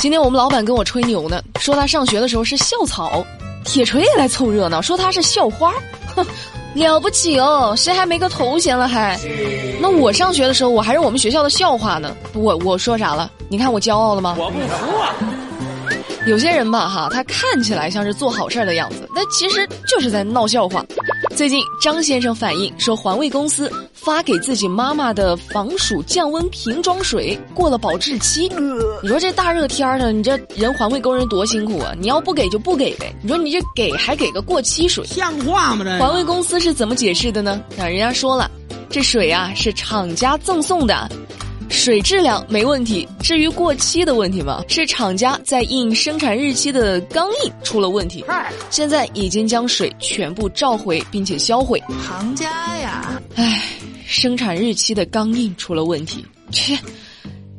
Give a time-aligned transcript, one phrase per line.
[0.00, 3.22] 今天我们老板跟我吹牛呢，说他上学的时候是校草，
[3.64, 5.74] 铁锤也来凑热闹，说他是校花，
[6.16, 6.26] 哼，
[6.72, 9.20] 了不起哦，谁还没个头衔了还？
[9.78, 13.30] 那我上学的时候我还是我们学校的笑话呢，我我说啥了？
[13.50, 14.34] 你看我骄傲了吗？
[14.38, 15.14] 我不服啊！
[16.26, 20.82] 有些人吧，哈，他看起来像是做好事的样子，但其实就是在闹笑话。
[21.36, 23.70] 最近，张先生反映说，环卫公司
[24.02, 28.50] 发给自己妈妈的防暑降温瓶装水过了保质期。
[29.02, 31.92] 你说这大热天的，你这人环卫工人多辛苦啊！
[31.98, 33.14] 你要不给就不给呗。
[33.22, 35.84] 你说你这给还给个过期水，像话吗？
[35.84, 37.62] 这环卫公司是怎么解释的呢？
[37.76, 38.50] 那，人家说了，
[38.88, 41.08] 这水啊是厂家赠送的。
[41.68, 48.24] 水质量没问题，至于过期的问题嘛，是厂家在印生产日期的钢印出了问题。
[48.70, 51.80] 现在已经将水全部召回并且销毁。
[52.00, 53.62] 行家呀，唉，
[54.10, 56.76] 生产日期的钢印出了问题，切，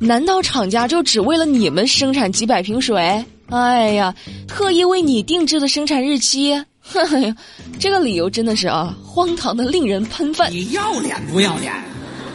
[0.00, 3.24] 难道厂家就只为了你们生产几百瓶水？
[3.50, 4.12] 哎呀，
[4.48, 7.36] 特意为你定制的生产日期，哼呀，
[7.78, 10.50] 这个理由真的是啊，荒唐的令人喷饭。
[10.50, 11.72] 你要脸不要脸？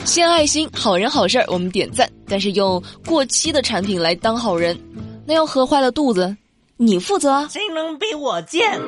[0.06, 2.10] 献爱心，好人好事儿，我们点赞。
[2.26, 4.80] 但是用过期的产品来当好人，
[5.26, 6.34] 那要喝坏了肚子，
[6.78, 7.46] 你负责。
[7.52, 8.80] 谁能比我贱？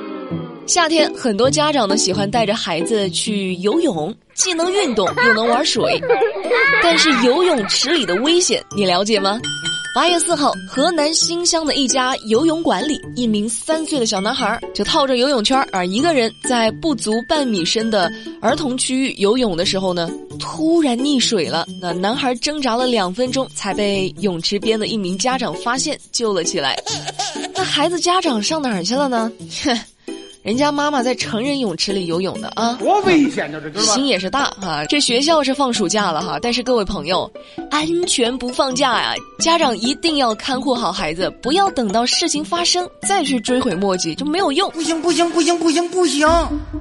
[0.67, 5.99] 夏天，很多家长呢喜欢带着孩子去游泳，既能运动又能玩水。
[6.83, 9.39] 但是游泳池里的危险，你了解吗？
[9.95, 21.65] 八月四号，河南新乡的一家游泳馆里，一名三岁的小男孩就套着游泳圈儿，一个人在不足半米深的儿童区域游泳的时候呢，突然溺水了。
[21.81, 26.77] 那男孩挣扎了两分钟，才被泳池边的一名家长发现，救了起来。
[27.55, 29.31] 那孩子家长上哪儿去了呢？
[30.47, 30.57] 哼。
[30.57, 33.61] 人家妈妈在成人泳池里游泳的啊，多危险呢！
[33.61, 34.85] 这心也是大哈。
[34.85, 37.29] 这学校是放暑假了哈，但是各位朋友，
[37.69, 39.13] 安全不放假呀！
[39.39, 44.69] 家长一定要看护好孩子，不要等到事情发生再去追悔莫及，就没有用。
[44.71, 46.27] 不行不行不行不行不行！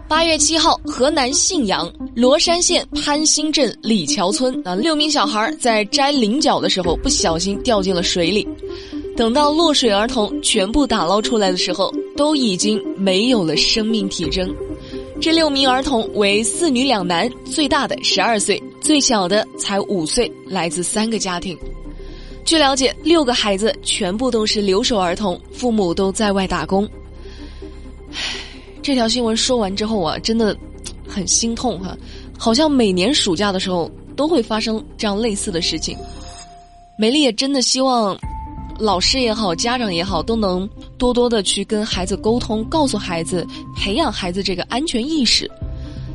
[0.08, 8.46] 八月七号，河南信阳罗山县潘兴镇李桥村啊，六名小孩在摘菱角的时候不小心掉进了水里。
[9.16, 14.52] 等到落水儿童全部打捞出来的时候，都已经没有了生命体征。
[15.20, 21.56] 这六名儿童为四女两男，最大的十二岁，最小的才五岁，来自三个家庭。
[22.44, 26.88] 据了解，六个孩子全部都是留守儿童，父母都在外打工。
[28.12, 28.18] 唉
[28.82, 30.56] 这条新闻说完之后啊，真的
[31.08, 31.96] 很心痛哈，
[32.38, 35.96] 好像每年暑假的时候都会发生这样类似的事情。
[36.98, 38.16] 美丽也真的希望。
[38.78, 45.50] 老师也好，家长也好，都能多多的去跟孩子沟通，告诉孩子，培养孩子这个安全意识。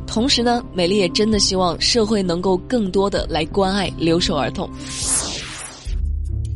[0.06, 4.68] 同时呢，美丽也真的希望社会能够更多的来关爱留守儿童。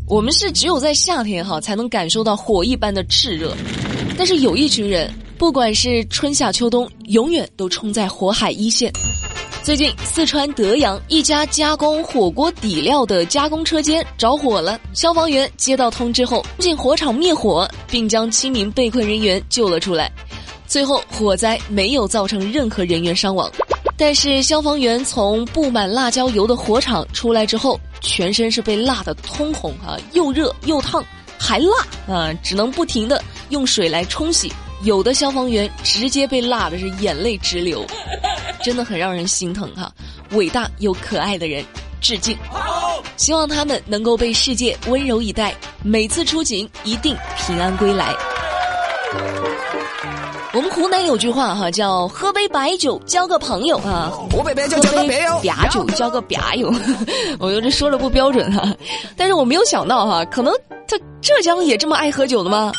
[0.08, 3.56] 我们是只有在夏天哈才能感受到火一般的炽热，
[4.16, 8.92] 但是有一群人，不管是春夏秋冬，永远都冲在火海一线。
[9.66, 14.78] 最近，四川德阳一家加工火锅底料的加工车间着火了。
[14.94, 20.08] 消防员接到通知后，进火场灭火，并将七名被困人员救了出来。
[20.68, 23.50] 最后，火灾没有造成任何人员伤亡。
[23.96, 27.44] 但是，消防员从布满辣椒油的火场出来。
[27.44, 31.04] 之后，全身是被辣得通红啊，又热又烫，
[31.36, 34.04] 还辣啊，只能不停的用水来。
[34.04, 34.52] 冲洗。
[34.82, 37.84] 有的消防员直接被辣的是眼泪直流。
[38.66, 39.92] 真的很让人心疼哈，
[40.32, 41.64] 伟大又可爱的人，
[42.00, 42.36] 致敬！
[43.16, 45.54] 希望他们能够被世界温柔以待，
[45.84, 48.12] 每次出警一定平安归来。
[50.52, 56.66] 我们湖南有句话哈，叫喝杯白酒交个朋友啊，喝杯白酒交个朋友，白酒交个白友。
[57.38, 58.68] 我觉得这说的不标准哈，
[59.16, 60.52] 但是我没有想到哈，可能
[60.88, 62.72] 他浙江也这么爱喝酒的吗？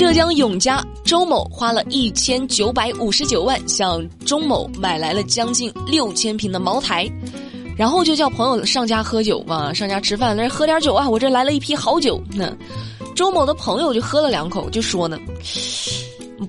[0.00, 7.06] 浙江永嘉周某花了一千九百五十九万向钟某买来了将近六千瓶的茅台，
[7.76, 12.18] 然后就叫朋友上家喝酒嘛，上家吃饭，那喝点酒啊，我这来了一批好酒。
[12.34, 12.50] 那
[13.14, 15.18] 周某的朋友就喝了两口，就说呢，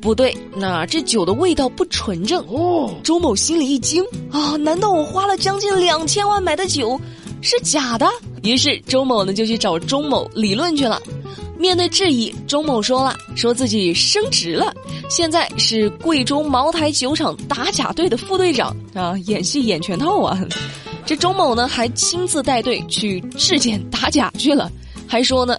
[0.01, 2.41] 不对，那这酒的味道不纯正。
[2.47, 6.97] 哦，周某心里一惊啊，难道我花了将近两千万买的酒
[7.41, 8.07] 是假的？
[8.43, 11.01] 于是周某呢就去找钟某理论去了。
[11.61, 14.73] 面对质疑，钟某说了，说自己升职了，
[15.11, 20.37] 现在是贵州茅台酒厂打假队的副队长啊，演戏演全套啊。
[21.05, 24.71] 这钟某呢，还亲自带队去质检打假去了，
[25.07, 25.55] 还说呢，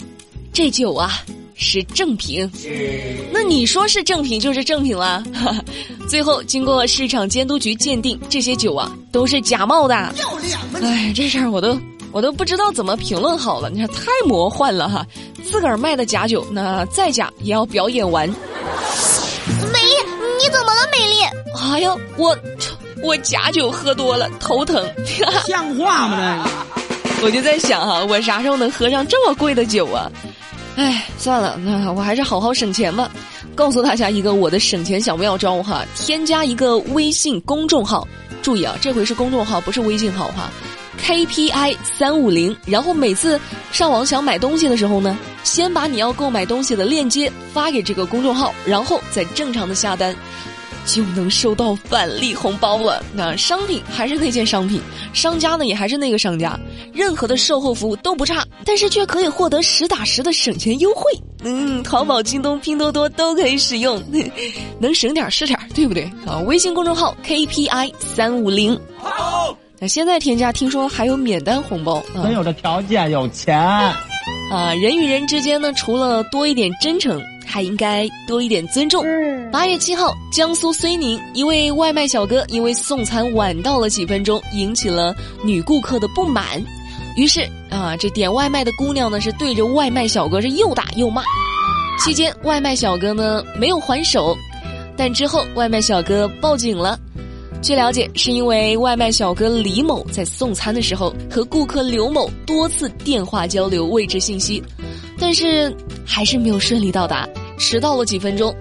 [0.52, 1.22] 这酒啊
[1.54, 2.50] 是正品。
[3.32, 5.22] 那你说是正品就是正品啦。
[6.10, 9.94] 最后经过市场监督局鉴定，这些酒啊都是假冒的。
[9.94, 10.80] 要脸吗？
[10.82, 11.78] 哎，这事儿我都
[12.12, 13.70] 我都不知道怎么评论好了。
[13.70, 15.06] 你看太魔幻了哈，
[15.44, 18.28] 自个儿卖的假酒，那再假也要表演完。
[18.28, 19.94] 美丽，
[20.40, 21.22] 你怎么了，美丽？
[21.58, 22.36] 哎呀，我
[23.02, 24.86] 我假酒喝多了，头疼。
[25.46, 26.48] 像话吗？
[27.24, 30.10] 我就在想哈，我啥时候能喝上这么贵的酒啊？
[30.76, 33.10] 哎，算了，那我还是好好省钱吧。
[33.54, 38.08] 告诉大家一个我的省钱小妙招哈，添加一个微信公众号，
[38.42, 40.50] 注意啊，这回是公众号，不是微信号哈。
[41.02, 43.40] KPI 三五零，然后每次
[43.70, 50.14] 上网想买东西的时候呢，先把你要购买东西的链接发给这个公众号，然后再正常的下单。
[50.84, 53.04] 就能收到返利红包了。
[53.14, 54.80] 那商品还是那件商品，
[55.12, 56.58] 商家呢也还是那个商家，
[56.92, 61.04] 任何的售后服务都不差，但是却可以获得实打实的省钱优惠。
[61.44, 64.02] 嗯，淘宝、京东、拼多多都可以使用，
[64.80, 66.02] 能省点是点，对不对？
[66.26, 68.76] 啊，微信公众号 KPI 三五零。
[69.88, 72.02] 现在添加，听说还有免单红包。
[72.24, 73.58] 没有这条件，有钱。
[73.58, 77.20] 啊，人与人之间呢，除了多一点真诚。
[77.44, 79.04] 还应该多一点尊重。
[79.50, 85.14] 八月七号，江苏睢宁一位外卖小哥因为送餐晚到了几分钟，引起了
[85.44, 86.42] 女顾客的不满。
[87.14, 91.22] 于是啊，这点外卖的姑娘呢是对着外卖小哥是又打又骂。
[92.02, 94.34] 期间，外卖小哥呢没有还手，
[94.96, 96.98] 但之后外卖小哥报警了。
[97.62, 104.60] 据了解，是因为外卖小哥李某在送餐的时候和顾客刘某多次电话交流位置信息，
[105.16, 105.72] 但是
[106.04, 107.26] 还是没有顺利到达。
[107.58, 108.52] 迟到了几分钟，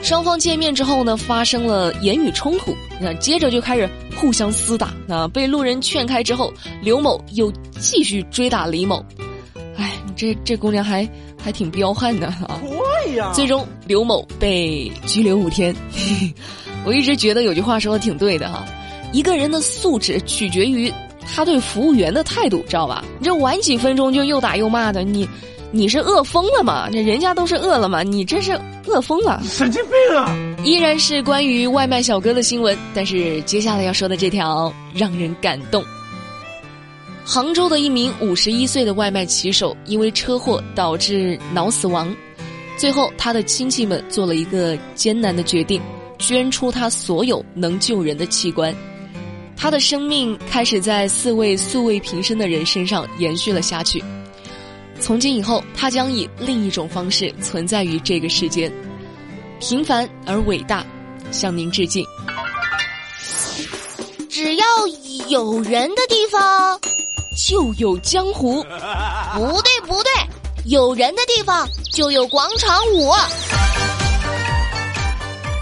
[0.00, 3.86] 双方见面之后呢，发生了言语冲突，那接着就开始
[4.16, 4.94] 互相厮打。
[5.06, 6.50] 那被路人劝开之后，
[6.80, 9.04] 刘某又继续追打李某。
[9.76, 11.06] 哎，这这姑娘还
[11.38, 12.58] 还挺彪悍的啊！
[13.04, 13.30] 对呀。
[13.34, 15.76] 最终刘某被拘留五天。
[16.86, 18.64] 我一直觉得有句话说的挺对的哈，
[19.12, 20.90] 一个人的素质取决于
[21.34, 23.04] 他对服务员的态度，知道吧？
[23.18, 25.28] 你这晚几分钟就又打又骂的，你。
[25.72, 26.88] 你是饿疯了吗？
[26.92, 28.04] 这人家都是饿了吗？
[28.04, 30.32] 你这是饿疯了，神经病啊！
[30.64, 35.84] 依然是关于外卖小哥的新闻，但是接下来要说的这条让人感动。
[37.24, 42.14] 杭州的一名五十一岁的外卖骑手因为车祸导致脑死亡，
[42.78, 45.82] 最后他的亲戚们做了一个艰难的决定，
[46.18, 48.74] 捐出他所有能救人的器官，
[49.56, 54.02] 他的生命开始在四位素未平生的人身上延续了下去。
[54.98, 58.72] 从今以后，他将以另一种方式存在于这个世间，
[59.60, 60.84] 平凡而伟大，
[61.30, 62.04] 向您致敬。
[64.30, 64.66] 只要
[65.28, 66.80] 有人的地方，
[67.36, 68.62] 就有江湖。
[69.36, 70.10] 不对，不对，
[70.64, 73.10] 有人的地方就有广场舞。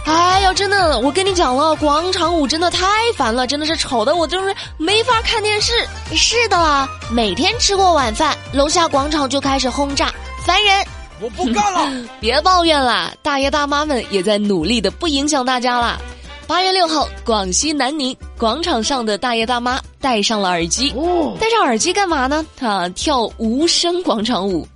[0.04, 2.86] 哎呀，真的，我跟你讲了，广场舞真的太
[3.16, 5.72] 烦了，真的是丑的我就是没法看电视。
[6.14, 10.12] 是的啦，每天吃过晚饭，楼下广场就开始轰炸，
[10.44, 10.86] 烦人。
[11.20, 15.98] 我不干了， 别抱怨了，大爷大妈们也在努力的不影响大家啦。
[16.46, 20.94] 八月六号，广西南宁广场上的大爷大妈戴上了耳机，
[21.40, 22.44] 戴上耳机干嘛呢？
[22.60, 24.68] 啊，跳无声广场舞。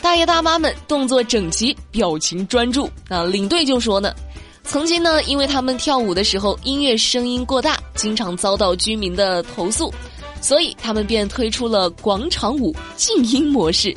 [0.00, 2.88] 大爷大妈们动作整齐，表情专注。
[3.08, 4.14] 啊，领队就说呢。
[4.68, 9.90] 曾经呢，因为他们跳舞的时候音乐声音过大，经常遭到居民的投诉，
[10.42, 13.96] 所以他们便推出了广场舞静音模式。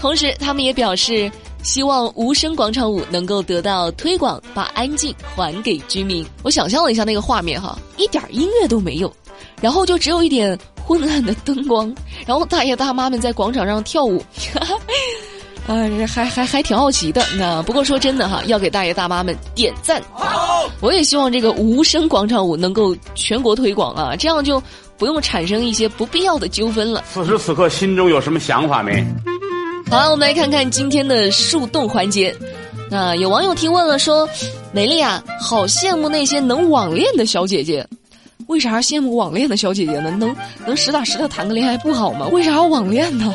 [0.00, 1.30] 同时，他们也表示
[1.62, 6.26] 希望无声广场舞能够得到推广，把安静还给居民。
[6.42, 9.12] 我想象了一下那个画面哈，一点音乐都没有，
[9.62, 11.94] 然后就只有一点昏暗的灯光，
[12.26, 14.20] 然后大爷大妈们在广场上跳舞。
[15.66, 15.76] 啊，
[16.08, 17.24] 还还还挺好奇的。
[17.38, 20.02] 那不过说真的哈，要给大爷大妈们点赞。
[20.80, 24.60] 我也希望这个无声广场舞能够全国推广啊，这样就
[24.98, 27.04] 不用产生一些不必要的纠纷了。
[27.12, 29.04] 此时此刻心中有什么想法没？
[29.90, 32.34] 好了，我们来看看今天的树洞环节。
[32.90, 34.28] 那有网友提问了，说
[34.72, 37.86] ：“美丽啊，好羡慕那些能网恋的小姐姐。
[38.48, 40.10] 为啥羡慕网恋的小姐姐呢？
[40.18, 40.34] 能
[40.66, 42.26] 能实打实的谈个恋爱不好吗？
[42.28, 43.32] 为啥要网恋呢？”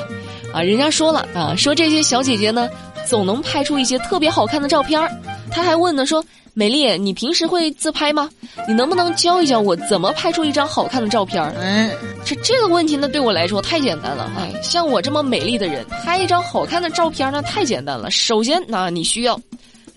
[0.56, 2.70] 啊，人家说了啊，说这些小姐姐呢，
[3.06, 5.12] 总能拍出一些特别好看的照片儿。
[5.52, 8.30] 他还问呢，说美丽，你平时会自拍吗？
[8.66, 11.54] 你能不能教一教我怎么拍出一张好看的照片儿？
[11.60, 11.92] 嗯，
[12.24, 14.32] 这这个问题呢，对我来说太简单了。
[14.38, 18.10] 哎，像我这么美丽的人，拍一张好看的照片呢，太简单了。
[18.10, 19.38] 首先，那你需要，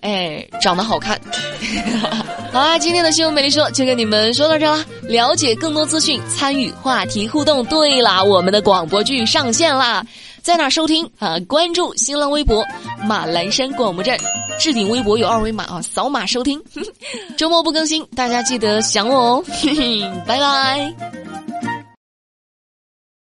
[0.01, 1.21] 哎，长得好看。
[2.51, 4.85] 好啦，今天的新闻美丽说就跟你们说到这啦。
[5.03, 7.65] 了解更多资讯，参与话题互动。
[7.67, 10.05] 对啦，我们的广播剧上线啦。
[10.49, 11.39] 在哪收听啊？
[11.47, 12.65] 关注新浪微博
[13.07, 14.17] 马栏山广播站，
[14.59, 16.59] 置顶微博有二维码啊，扫码收听。
[17.37, 19.45] 周末不更新，大家记得想我哦。
[20.27, 20.91] 拜拜。